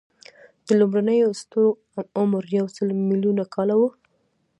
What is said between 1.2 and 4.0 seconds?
ستورو عمر یو سل ملیونه کاله و.